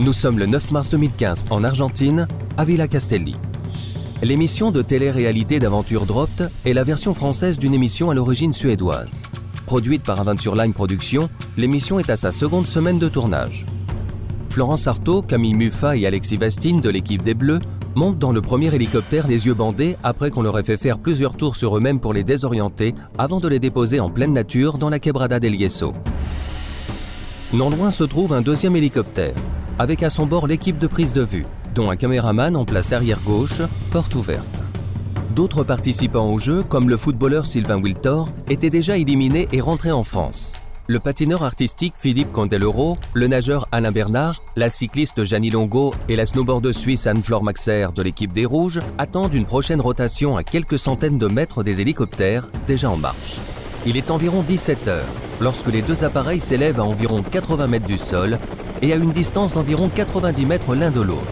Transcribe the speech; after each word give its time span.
Nous 0.00 0.14
sommes 0.14 0.38
le 0.38 0.46
9 0.46 0.70
mars 0.70 0.88
2015 0.88 1.44
en 1.50 1.62
Argentine, 1.62 2.26
à 2.56 2.64
Villa 2.64 2.88
Castelli. 2.88 3.36
L'émission 4.22 4.70
de 4.70 4.80
télé-réalité 4.80 5.58
d'aventure 5.58 6.06
Dropped 6.06 6.50
est 6.64 6.72
la 6.72 6.84
version 6.84 7.12
française 7.12 7.58
d'une 7.58 7.74
émission 7.74 8.08
à 8.08 8.14
l'origine 8.14 8.54
suédoise. 8.54 9.24
Produite 9.66 10.02
par 10.02 10.18
Aventure 10.18 10.56
Line 10.56 10.72
Productions, 10.72 11.28
l'émission 11.58 11.98
est 11.98 12.08
à 12.08 12.16
sa 12.16 12.32
seconde 12.32 12.66
semaine 12.66 12.98
de 12.98 13.10
tournage. 13.10 13.66
Florence 14.48 14.86
Artaud, 14.86 15.20
Camille 15.20 15.52
Muffat 15.52 15.98
et 15.98 16.06
Alexis 16.06 16.38
Vastine 16.38 16.80
de 16.80 16.88
l'équipe 16.88 17.20
des 17.20 17.34
Bleus 17.34 17.60
montent 17.94 18.18
dans 18.18 18.32
le 18.32 18.40
premier 18.40 18.74
hélicoptère 18.74 19.28
les 19.28 19.48
yeux 19.48 19.54
bandés 19.54 19.98
après 20.02 20.30
qu'on 20.30 20.40
leur 20.40 20.58
ait 20.58 20.62
fait 20.62 20.78
faire 20.78 20.98
plusieurs 20.98 21.36
tours 21.36 21.56
sur 21.56 21.76
eux-mêmes 21.76 22.00
pour 22.00 22.14
les 22.14 22.24
désorienter 22.24 22.94
avant 23.18 23.38
de 23.38 23.48
les 23.48 23.58
déposer 23.58 24.00
en 24.00 24.08
pleine 24.08 24.32
nature 24.32 24.78
dans 24.78 24.88
la 24.88 24.98
Quebrada 24.98 25.38
del 25.38 25.56
Yeso. 25.56 25.92
Non 27.52 27.68
loin 27.68 27.90
se 27.90 28.04
trouve 28.04 28.32
un 28.32 28.40
deuxième 28.40 28.76
hélicoptère, 28.76 29.34
avec 29.80 30.02
à 30.02 30.10
son 30.10 30.26
bord 30.26 30.46
l'équipe 30.46 30.76
de 30.76 30.86
prise 30.86 31.14
de 31.14 31.22
vue, 31.22 31.46
dont 31.74 31.90
un 31.90 31.96
caméraman 31.96 32.54
en 32.54 32.66
place 32.66 32.92
arrière 32.92 33.20
gauche, 33.24 33.62
porte 33.90 34.14
ouverte. 34.14 34.60
D'autres 35.34 35.64
participants 35.64 36.30
au 36.30 36.38
jeu, 36.38 36.62
comme 36.62 36.90
le 36.90 36.98
footballeur 36.98 37.46
Sylvain 37.46 37.80
Wiltor, 37.80 38.28
étaient 38.50 38.68
déjà 38.68 38.98
éliminés 38.98 39.48
et 39.52 39.62
rentrés 39.62 39.90
en 39.90 40.02
France. 40.02 40.52
Le 40.86 40.98
patineur 40.98 41.42
artistique 41.44 41.94
Philippe 41.96 42.30
Candeloro, 42.30 42.98
le 43.14 43.26
nageur 43.26 43.68
Alain 43.72 43.90
Bernard, 43.90 44.42
la 44.54 44.68
cycliste 44.68 45.24
Janie 45.24 45.48
Longo 45.48 45.94
et 46.10 46.16
la 46.16 46.26
snowboardeuse 46.26 46.76
suisse 46.76 47.06
Anne-Flore 47.06 47.42
Maxer 47.42 47.86
de 47.94 48.02
l'équipe 48.02 48.32
des 48.32 48.44
Rouges 48.44 48.80
attendent 48.98 49.32
une 49.32 49.46
prochaine 49.46 49.80
rotation 49.80 50.36
à 50.36 50.44
quelques 50.44 50.78
centaines 50.78 51.16
de 51.16 51.26
mètres 51.26 51.62
des 51.62 51.80
hélicoptères 51.80 52.50
déjà 52.66 52.90
en 52.90 52.98
marche. 52.98 53.38
Il 53.86 53.96
est 53.96 54.10
environ 54.10 54.42
17 54.42 54.88
heures 54.88 55.06
lorsque 55.40 55.68
les 55.68 55.80
deux 55.80 56.04
appareils 56.04 56.40
s'élèvent 56.40 56.80
à 56.80 56.84
environ 56.84 57.22
80 57.22 57.66
mètres 57.66 57.86
du 57.86 57.96
sol 57.96 58.38
et 58.82 58.92
à 58.92 58.96
une 58.96 59.12
distance 59.12 59.54
d'environ 59.54 59.90
90 59.94 60.46
mètres 60.46 60.74
l'un 60.74 60.90
de 60.90 61.00
l'autre. 61.00 61.24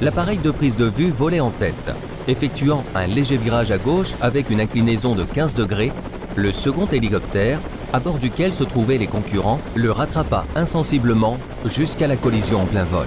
L'appareil 0.00 0.38
de 0.38 0.50
prise 0.50 0.76
de 0.76 0.84
vue 0.84 1.10
volait 1.10 1.40
en 1.40 1.50
tête, 1.50 1.90
effectuant 2.28 2.84
un 2.94 3.06
léger 3.06 3.36
virage 3.36 3.70
à 3.70 3.78
gauche 3.78 4.14
avec 4.20 4.50
une 4.50 4.60
inclinaison 4.60 5.14
de 5.14 5.24
15 5.24 5.54
degrés. 5.54 5.92
Le 6.34 6.52
second 6.52 6.86
hélicoptère, 6.86 7.60
à 7.92 8.00
bord 8.00 8.18
duquel 8.18 8.52
se 8.52 8.64
trouvaient 8.64 8.98
les 8.98 9.06
concurrents, 9.06 9.60
le 9.74 9.90
rattrapa 9.90 10.44
insensiblement 10.54 11.38
jusqu'à 11.64 12.06
la 12.06 12.16
collision 12.16 12.60
en 12.60 12.66
plein 12.66 12.84
vol. 12.84 13.06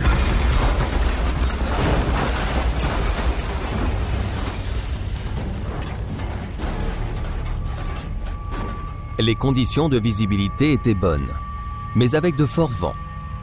Les 9.20 9.36
conditions 9.36 9.90
de 9.90 10.00
visibilité 10.00 10.72
étaient 10.72 10.96
bonnes, 10.96 11.28
mais 11.94 12.16
avec 12.16 12.36
de 12.36 12.46
forts 12.46 12.70
vents 12.70 12.94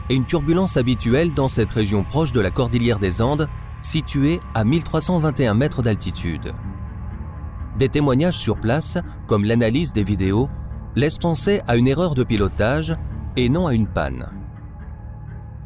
et 0.09 0.15
une 0.15 0.25
turbulence 0.25 0.77
habituelle 0.77 1.33
dans 1.33 1.47
cette 1.47 1.71
région 1.71 2.03
proche 2.03 2.31
de 2.31 2.41
la 2.41 2.51
cordillère 2.51 2.99
des 2.99 3.21
Andes, 3.21 3.47
située 3.81 4.39
à 4.53 4.63
1321 4.63 5.53
mètres 5.53 5.81
d'altitude. 5.81 6.53
Des 7.77 7.89
témoignages 7.89 8.37
sur 8.37 8.57
place, 8.57 8.97
comme 9.27 9.45
l'analyse 9.45 9.93
des 9.93 10.03
vidéos, 10.03 10.49
laissent 10.95 11.19
penser 11.19 11.61
à 11.67 11.77
une 11.77 11.87
erreur 11.87 12.15
de 12.15 12.23
pilotage 12.23 12.95
et 13.35 13.49
non 13.49 13.67
à 13.67 13.73
une 13.73 13.87
panne. 13.87 14.27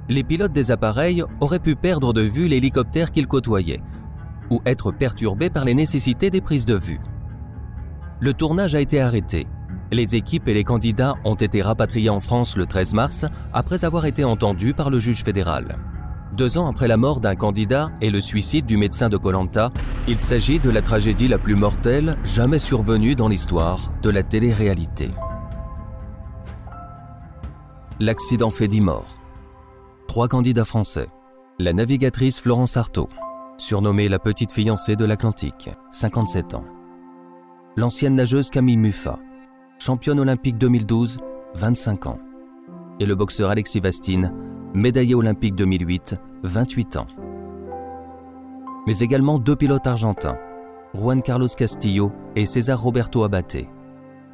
Les 0.09 0.23
pilotes 0.23 0.51
des 0.51 0.71
appareils 0.71 1.23
auraient 1.39 1.59
pu 1.59 1.75
perdre 1.75 2.11
de 2.11 2.21
vue 2.21 2.49
l'hélicoptère 2.49 3.11
qu'ils 3.11 3.27
côtoyaient, 3.27 3.81
ou 4.49 4.61
être 4.65 4.91
perturbés 4.91 5.49
par 5.49 5.63
les 5.63 5.73
nécessités 5.73 6.29
des 6.29 6.41
prises 6.41 6.65
de 6.65 6.75
vue. 6.75 6.99
Le 8.19 8.33
tournage 8.33 8.75
a 8.75 8.81
été 8.81 8.99
arrêté. 8.99 9.47
Les 9.91 10.15
équipes 10.15 10.47
et 10.47 10.53
les 10.53 10.63
candidats 10.63 11.15
ont 11.25 11.35
été 11.35 11.61
rapatriés 11.61 12.09
en 12.09 12.21
France 12.21 12.55
le 12.55 12.65
13 12.65 12.93
mars 12.93 13.25
après 13.51 13.83
avoir 13.83 14.05
été 14.05 14.23
entendus 14.23 14.73
par 14.73 14.89
le 14.89 14.99
juge 14.99 15.23
fédéral. 15.23 15.75
Deux 16.33 16.57
ans 16.57 16.69
après 16.69 16.87
la 16.87 16.95
mort 16.95 17.19
d'un 17.19 17.35
candidat 17.35 17.91
et 17.99 18.09
le 18.09 18.21
suicide 18.21 18.65
du 18.65 18.77
médecin 18.77 19.09
de 19.09 19.17
Colanta, 19.17 19.69
il 20.07 20.17
s'agit 20.17 20.59
de 20.59 20.69
la 20.69 20.81
tragédie 20.81 21.27
la 21.27 21.37
plus 21.37 21.55
mortelle 21.55 22.15
jamais 22.23 22.59
survenue 22.59 23.15
dans 23.15 23.27
l'histoire 23.27 23.91
de 24.01 24.09
la 24.09 24.23
télé-réalité. 24.23 25.09
L'accident 27.99 28.49
fait 28.49 28.69
dix 28.69 28.81
morts. 28.81 29.19
Trois 30.07 30.29
candidats 30.29 30.65
français. 30.65 31.09
La 31.59 31.73
navigatrice 31.73 32.39
Florence 32.39 32.77
Artaud, 32.77 33.09
surnommée 33.57 34.07
la 34.07 34.19
petite 34.19 34.53
fiancée 34.53 34.95
de 34.95 35.03
l'Atlantique, 35.03 35.69
57 35.91 36.53
ans. 36.53 36.65
L'ancienne 37.75 38.15
nageuse 38.15 38.49
Camille 38.49 38.77
Muffat, 38.77 39.19
championne 39.83 40.19
olympique 40.19 40.59
2012, 40.59 41.17
25 41.55 42.05
ans. 42.05 42.19
Et 42.99 43.05
le 43.07 43.15
boxeur 43.15 43.49
Alexis 43.49 43.79
Vastine, 43.79 44.31
médaillé 44.75 45.15
olympique 45.15 45.55
2008, 45.55 46.17
28 46.43 46.97
ans. 46.97 47.07
Mais 48.85 48.99
également 48.99 49.39
deux 49.39 49.55
pilotes 49.55 49.87
argentins, 49.87 50.37
Juan 50.93 51.23
Carlos 51.23 51.47
Castillo 51.57 52.11
et 52.35 52.45
César 52.45 52.79
Roberto 52.79 53.23
Abate. 53.23 53.65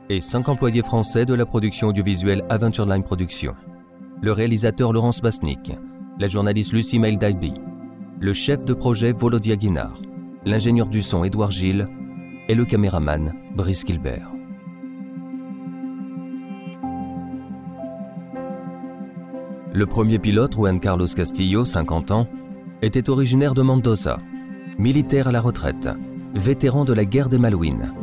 Et 0.10 0.20
cinq 0.20 0.50
employés 0.50 0.84
français 0.84 1.24
de 1.26 1.34
la 1.34 1.46
production 1.46 1.88
audiovisuelle 1.88 2.44
Aventure 2.50 2.86
Line 2.86 3.04
Productions. 3.04 3.56
Le 4.22 4.34
réalisateur 4.34 4.92
Laurence 4.92 5.22
Basnik, 5.22 5.72
la 6.20 6.28
journaliste 6.28 6.74
Lucie 6.74 7.00
Mail 7.00 7.18
Daiby, 7.18 7.54
le 8.20 8.34
chef 8.34 8.66
de 8.66 8.74
projet 8.74 9.14
Volodia 9.14 9.56
Guinard, 9.56 10.02
l'ingénieur 10.44 10.90
du 10.90 11.02
son 11.02 11.24
Édouard 11.24 11.52
Gilles 11.52 11.88
et 12.50 12.56
le 12.56 12.66
caméraman 12.66 13.34
Brice 13.56 13.86
Gilbert. 13.86 14.37
Le 19.78 19.86
premier 19.86 20.18
pilote, 20.18 20.56
Juan 20.56 20.80
Carlos 20.80 21.06
Castillo, 21.06 21.64
50 21.64 22.10
ans, 22.10 22.28
était 22.82 23.12
originaire 23.12 23.54
de 23.54 23.62
Mendoza, 23.62 24.18
militaire 24.80 25.28
à 25.28 25.32
la 25.32 25.40
retraite, 25.40 25.88
vétéran 26.34 26.84
de 26.84 26.94
la 26.94 27.06
guerre 27.06 27.30
des 27.30 27.38
Malouines, 27.38 27.94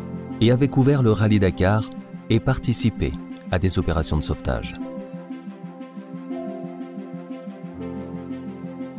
et 0.41 0.53
avait 0.53 0.69
couvert 0.69 1.03
le 1.03 1.11
rallye 1.11 1.41
Dakar 1.41 1.91
et 2.31 2.39
participé 2.39 3.11
à 3.51 3.59
des 3.59 3.77
opérations 3.77 4.17
de 4.17 4.23
sauvetage. 4.23 4.77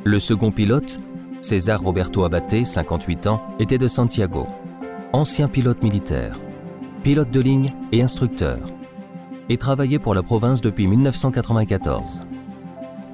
Le 0.03 0.19
second 0.19 0.51
pilote, 0.51 0.97
César 1.39 1.79
Roberto 1.79 2.25
Abate, 2.25 2.65
58 2.65 3.27
ans, 3.27 3.41
était 3.57 3.77
de 3.77 3.87
Santiago, 3.87 4.47
ancien 5.13 5.47
pilote 5.47 5.81
militaire, 5.81 6.37
pilote 7.03 7.31
de 7.31 7.39
ligne 7.39 7.73
et 7.93 8.01
instructeur, 8.01 8.59
et 9.47 9.55
travaillait 9.55 9.97
pour 9.97 10.13
la 10.13 10.23
province 10.23 10.59
depuis 10.59 10.87
1994. 10.87 12.23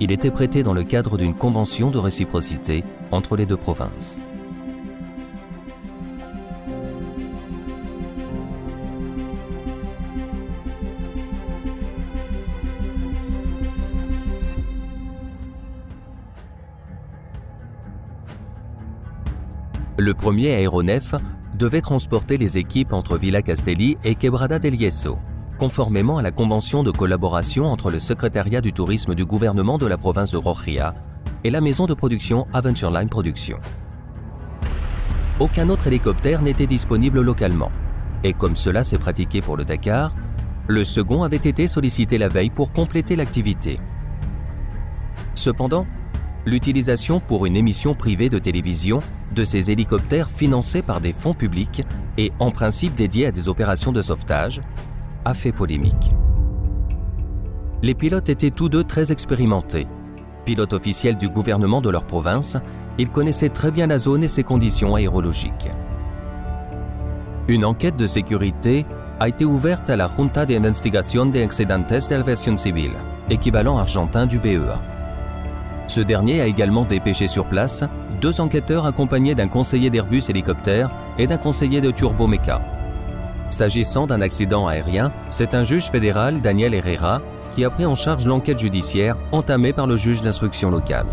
Il 0.03 0.11
était 0.11 0.31
prêté 0.31 0.63
dans 0.63 0.73
le 0.73 0.83
cadre 0.83 1.15
d'une 1.15 1.35
convention 1.35 1.91
de 1.91 1.99
réciprocité 1.99 2.83
entre 3.11 3.35
les 3.35 3.45
deux 3.45 3.55
provinces. 3.55 4.19
Le 19.97 20.15
premier 20.15 20.55
aéronef 20.55 21.13
devait 21.59 21.81
transporter 21.81 22.37
les 22.37 22.57
équipes 22.57 22.93
entre 22.93 23.19
Villa 23.19 23.43
Castelli 23.43 23.97
et 24.03 24.15
Quebrada 24.15 24.57
del 24.57 24.73
Yeso, 24.73 25.19
conformément 25.61 26.17
à 26.17 26.23
la 26.23 26.31
convention 26.31 26.81
de 26.81 26.89
collaboration 26.89 27.65
entre 27.67 27.91
le 27.91 27.99
secrétariat 27.99 28.61
du 28.61 28.73
tourisme 28.73 29.13
du 29.13 29.25
gouvernement 29.25 29.77
de 29.77 29.85
la 29.85 29.95
province 29.95 30.31
de 30.31 30.37
Roja 30.37 30.95
et 31.43 31.51
la 31.51 31.61
maison 31.61 31.85
de 31.85 31.93
production 31.93 32.47
Aventure 32.51 32.89
Line 32.89 33.09
Productions. 33.09 33.59
Aucun 35.39 35.69
autre 35.69 35.85
hélicoptère 35.85 36.41
n'était 36.41 36.65
disponible 36.65 37.21
localement, 37.21 37.71
et 38.23 38.33
comme 38.33 38.55
cela 38.55 38.83
s'est 38.83 38.97
pratiqué 38.97 39.39
pour 39.39 39.55
le 39.55 39.63
Dakar, 39.63 40.15
le 40.67 40.83
second 40.83 41.21
avait 41.21 41.37
été 41.37 41.67
sollicité 41.67 42.17
la 42.17 42.27
veille 42.27 42.49
pour 42.49 42.73
compléter 42.73 43.15
l'activité. 43.15 43.79
Cependant, 45.35 45.85
l'utilisation 46.47 47.19
pour 47.19 47.45
une 47.45 47.55
émission 47.55 47.93
privée 47.93 48.29
de 48.29 48.39
télévision 48.39 48.97
de 49.35 49.43
ces 49.43 49.69
hélicoptères 49.69 50.27
financés 50.27 50.81
par 50.81 51.01
des 51.01 51.13
fonds 51.13 51.35
publics 51.35 51.83
et 52.17 52.31
en 52.39 52.49
principe 52.49 52.95
dédiés 52.95 53.27
à 53.27 53.31
des 53.31 53.47
opérations 53.47 53.91
de 53.91 54.01
sauvetage 54.01 54.59
a 55.25 55.33
fait 55.33 55.51
polémique. 55.51 56.11
Les 57.81 57.95
pilotes 57.95 58.29
étaient 58.29 58.51
tous 58.51 58.69
deux 58.69 58.83
très 58.83 59.11
expérimentés. 59.11 59.87
Pilotes 60.45 60.73
officiels 60.73 61.17
du 61.17 61.29
gouvernement 61.29 61.81
de 61.81 61.89
leur 61.89 62.05
province, 62.05 62.57
ils 62.97 63.09
connaissaient 63.09 63.49
très 63.49 63.71
bien 63.71 63.87
la 63.87 63.97
zone 63.97 64.23
et 64.23 64.27
ses 64.27 64.43
conditions 64.43 64.95
aérologiques. 64.95 65.69
Une 67.47 67.65
enquête 67.65 67.95
de 67.95 68.05
sécurité 68.05 68.85
a 69.19 69.27
été 69.27 69.45
ouverte 69.45 69.89
à 69.89 69.95
la 69.95 70.07
Junta 70.07 70.45
de 70.45 70.55
Investigación 70.55 71.27
de 71.27 71.41
Accidentes 71.41 72.09
de 72.09 72.15
Aviación 72.15 72.57
Civil, 72.57 72.91
équivalent 73.29 73.77
argentin 73.77 74.25
du 74.25 74.39
BEA. 74.39 74.79
Ce 75.87 76.01
dernier 76.01 76.41
a 76.41 76.45
également 76.45 76.85
dépêché 76.85 77.27
sur 77.27 77.45
place 77.45 77.83
deux 78.21 78.39
enquêteurs 78.39 78.85
accompagnés 78.85 79.35
d'un 79.35 79.47
conseiller 79.47 79.89
d'Airbus 79.89 80.23
hélicoptère 80.29 80.89
et 81.17 81.27
d'un 81.27 81.37
conseiller 81.37 81.81
de 81.81 81.91
Turbomeca. 81.91 82.61
S'agissant 83.51 84.07
d'un 84.07 84.21
accident 84.21 84.65
aérien, 84.65 85.11
c'est 85.27 85.53
un 85.53 85.63
juge 85.63 85.91
fédéral, 85.91 86.39
Daniel 86.39 86.73
Herrera, 86.73 87.21
qui 87.53 87.65
a 87.65 87.69
pris 87.69 87.85
en 87.85 87.95
charge 87.95 88.25
l'enquête 88.25 88.57
judiciaire 88.57 89.17
entamée 89.33 89.73
par 89.73 89.87
le 89.87 89.97
juge 89.97 90.21
d'instruction 90.21 90.71
local. 90.71 91.05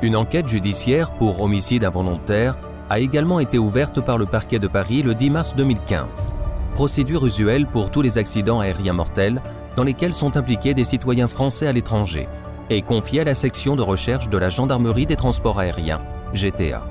Une 0.00 0.16
enquête 0.16 0.48
judiciaire 0.48 1.12
pour 1.12 1.42
homicide 1.42 1.84
involontaire 1.84 2.56
a 2.88 3.00
également 3.00 3.38
été 3.38 3.58
ouverte 3.58 4.00
par 4.00 4.16
le 4.16 4.24
parquet 4.24 4.58
de 4.58 4.66
Paris 4.66 5.02
le 5.02 5.14
10 5.14 5.30
mars 5.30 5.54
2015. 5.56 6.30
Procédure 6.72 7.26
usuelle 7.26 7.66
pour 7.66 7.90
tous 7.90 8.00
les 8.00 8.16
accidents 8.16 8.60
aériens 8.60 8.94
mortels 8.94 9.42
dans 9.76 9.84
lesquels 9.84 10.14
sont 10.14 10.38
impliqués 10.38 10.72
des 10.72 10.84
citoyens 10.84 11.28
français 11.28 11.66
à 11.66 11.72
l'étranger 11.72 12.28
et 12.70 12.80
confiée 12.80 13.20
à 13.20 13.24
la 13.24 13.34
section 13.34 13.76
de 13.76 13.82
recherche 13.82 14.30
de 14.30 14.38
la 14.38 14.48
Gendarmerie 14.48 15.06
des 15.06 15.16
Transports 15.16 15.58
Aériens, 15.58 16.00
GTA. 16.32 16.82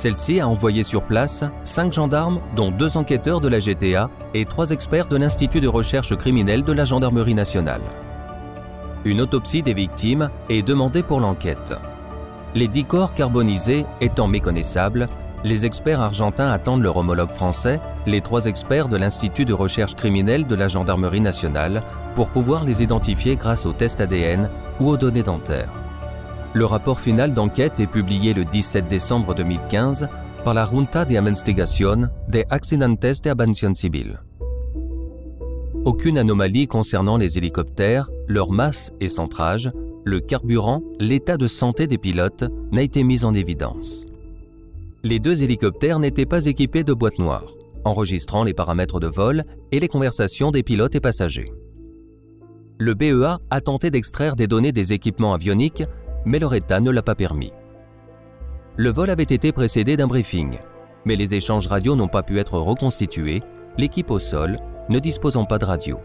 Celle-ci 0.00 0.40
a 0.40 0.48
envoyé 0.48 0.82
sur 0.82 1.02
place 1.02 1.44
cinq 1.62 1.92
gendarmes, 1.92 2.40
dont 2.56 2.70
deux 2.70 2.96
enquêteurs 2.96 3.42
de 3.42 3.48
la 3.48 3.60
GTA 3.60 4.08
et 4.32 4.46
trois 4.46 4.70
experts 4.70 5.08
de 5.08 5.18
l'Institut 5.18 5.60
de 5.60 5.68
recherche 5.68 6.16
criminelle 6.16 6.64
de 6.64 6.72
la 6.72 6.86
Gendarmerie 6.86 7.34
nationale. 7.34 7.82
Une 9.04 9.20
autopsie 9.20 9.60
des 9.60 9.74
victimes 9.74 10.30
est 10.48 10.62
demandée 10.62 11.02
pour 11.02 11.20
l'enquête. 11.20 11.74
Les 12.54 12.66
dix 12.66 12.84
corps 12.84 13.12
carbonisés 13.12 13.84
étant 14.00 14.26
méconnaissables, 14.26 15.06
les 15.44 15.66
experts 15.66 16.00
argentins 16.00 16.50
attendent 16.50 16.82
leur 16.82 16.96
homologue 16.96 17.28
français, 17.28 17.78
les 18.06 18.22
trois 18.22 18.46
experts 18.46 18.88
de 18.88 18.96
l'Institut 18.96 19.44
de 19.44 19.52
recherche 19.52 19.96
criminelle 19.96 20.46
de 20.46 20.54
la 20.54 20.68
Gendarmerie 20.68 21.20
nationale, 21.20 21.80
pour 22.14 22.30
pouvoir 22.30 22.64
les 22.64 22.82
identifier 22.82 23.36
grâce 23.36 23.66
aux 23.66 23.74
tests 23.74 24.00
ADN 24.00 24.48
ou 24.80 24.88
aux 24.88 24.96
données 24.96 25.22
dentaires. 25.22 25.79
Le 26.52 26.64
rapport 26.64 26.98
final 26.98 27.32
d'enquête 27.32 27.78
est 27.78 27.86
publié 27.86 28.34
le 28.34 28.44
17 28.44 28.88
décembre 28.88 29.36
2015 29.36 30.08
par 30.44 30.52
la 30.52 30.64
Junta 30.64 31.04
de 31.04 31.14
Investigación 31.16 32.10
de 32.28 32.44
Accidentes 32.50 33.22
de 33.22 33.30
Aviación 33.30 33.72
Civil. 33.72 34.18
Aucune 35.84 36.18
anomalie 36.18 36.66
concernant 36.66 37.18
les 37.18 37.38
hélicoptères, 37.38 38.10
leur 38.26 38.50
masse 38.50 38.92
et 38.98 39.08
centrage, 39.08 39.70
le 40.04 40.18
carburant, 40.18 40.82
l'état 40.98 41.36
de 41.36 41.46
santé 41.46 41.86
des 41.86 41.98
pilotes 41.98 42.44
n'a 42.72 42.82
été 42.82 43.04
mise 43.04 43.24
en 43.24 43.32
évidence. 43.32 44.04
Les 45.04 45.20
deux 45.20 45.44
hélicoptères 45.44 46.00
n'étaient 46.00 46.26
pas 46.26 46.46
équipés 46.46 46.82
de 46.82 46.92
boîtes 46.92 47.20
noires, 47.20 47.54
enregistrant 47.84 48.42
les 48.42 48.54
paramètres 48.54 48.98
de 48.98 49.06
vol 49.06 49.44
et 49.70 49.78
les 49.78 49.88
conversations 49.88 50.50
des 50.50 50.64
pilotes 50.64 50.96
et 50.96 51.00
passagers. 51.00 51.52
Le 52.78 52.94
BEA 52.94 53.38
a 53.50 53.60
tenté 53.60 53.90
d'extraire 53.90 54.36
des 54.36 54.46
données 54.46 54.72
des 54.72 54.94
équipements 54.94 55.34
avioniques, 55.34 55.84
mais 56.24 56.38
leur 56.38 56.54
état 56.54 56.80
ne 56.80 56.90
l'a 56.90 57.02
pas 57.02 57.14
permis. 57.14 57.52
Le 58.76 58.90
vol 58.90 59.10
avait 59.10 59.22
été 59.22 59.52
précédé 59.52 59.96
d'un 59.96 60.06
briefing, 60.06 60.58
mais 61.04 61.16
les 61.16 61.34
échanges 61.34 61.66
radio 61.66 61.96
n'ont 61.96 62.08
pas 62.08 62.22
pu 62.22 62.38
être 62.38 62.58
reconstitués, 62.58 63.42
l'équipe 63.78 64.10
au 64.10 64.18
sol 64.18 64.58
ne 64.88 64.98
disposant 64.98 65.44
pas 65.44 65.58
de 65.58 65.64
radio. 65.64 65.98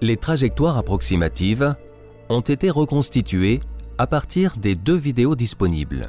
Les 0.00 0.16
trajectoires 0.16 0.78
approximatives 0.78 1.74
ont 2.28 2.40
été 2.40 2.70
reconstituées 2.70 3.60
à 3.98 4.06
partir 4.06 4.56
des 4.56 4.74
deux 4.74 4.96
vidéos 4.96 5.36
disponibles 5.36 6.08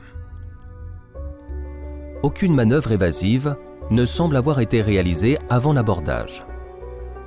aucune 2.24 2.54
manœuvre 2.54 2.92
évasive 2.92 3.56
ne 3.90 4.06
semble 4.06 4.36
avoir 4.36 4.60
été 4.60 4.82
réalisée 4.82 5.38
avant 5.50 5.74
l'abordage. 5.74 6.46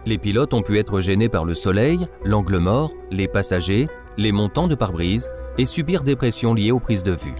Les 0.06 0.18
pilotes 0.18 0.54
ont 0.54 0.62
pu 0.62 0.78
être 0.78 1.00
gênés 1.00 1.28
par 1.28 1.44
le 1.44 1.54
soleil, 1.54 2.06
l'angle 2.24 2.58
mort, 2.58 2.92
les 3.10 3.26
passagers, 3.26 3.86
les 4.16 4.32
montants 4.32 4.68
de 4.68 4.74
pare-brise 4.74 5.30
et 5.58 5.64
subir 5.64 6.02
des 6.02 6.16
pressions 6.16 6.54
liées 6.54 6.70
aux 6.70 6.80
prises 6.80 7.02
de 7.02 7.12
vue. 7.12 7.34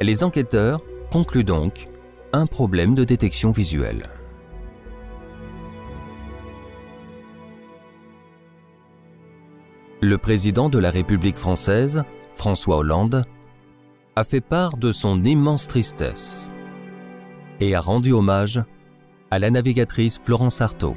Les 0.00 0.22
enquêteurs 0.22 0.80
concluent 1.10 1.44
donc 1.44 1.88
un 2.32 2.46
problème 2.46 2.94
de 2.94 3.04
détection 3.04 3.50
visuelle. 3.50 4.04
Le 10.00 10.16
président 10.16 10.68
de 10.68 10.78
la 10.78 10.90
République 10.90 11.36
française, 11.36 12.04
François 12.32 12.76
Hollande, 12.76 13.22
a 14.14 14.22
fait 14.22 14.40
part 14.40 14.76
de 14.76 14.92
son 14.92 15.24
immense 15.24 15.66
tristesse 15.66 16.48
et 17.60 17.74
a 17.74 17.80
rendu 17.80 18.12
hommage 18.12 18.62
à 19.32 19.40
la 19.40 19.50
navigatrice 19.50 20.20
Florence 20.22 20.60
Artaud, 20.60 20.94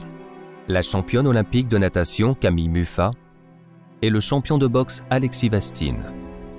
la 0.68 0.84
championne 0.84 1.26
olympique 1.26 1.68
de 1.68 1.80
natation 1.80 2.36
Camille 2.36 2.70
Muffat 2.70 3.12
et 4.02 4.10
le 4.10 4.20
champion 4.20 4.58
de 4.58 4.68
boxe 4.68 5.04
Alexis 5.10 5.50
Vastine, 5.50 6.12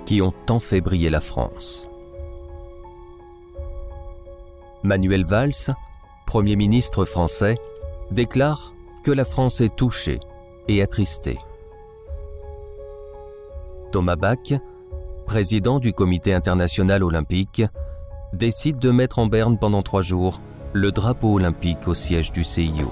qui 0.05 0.21
ont 0.21 0.33
tant 0.45 0.59
fait 0.59 0.81
briller 0.81 1.09
la 1.09 1.21
France. 1.21 1.87
Manuel 4.83 5.25
Valls, 5.25 5.75
Premier 6.25 6.55
ministre 6.55 7.05
français, 7.05 7.57
déclare 8.11 8.73
que 9.03 9.11
la 9.11 9.25
France 9.25 9.61
est 9.61 9.75
touchée 9.75 10.19
et 10.67 10.81
attristée. 10.81 11.39
Thomas 13.91 14.15
Bach, 14.15 14.53
président 15.25 15.79
du 15.79 15.93
Comité 15.93 16.33
international 16.33 17.03
olympique, 17.03 17.63
décide 18.33 18.79
de 18.79 18.91
mettre 18.91 19.19
en 19.19 19.27
berne 19.27 19.57
pendant 19.57 19.83
trois 19.83 20.01
jours 20.01 20.41
le 20.73 20.91
drapeau 20.91 21.35
olympique 21.35 21.87
au 21.87 21.93
siège 21.93 22.31
du 22.31 22.43
CIO. 22.43 22.91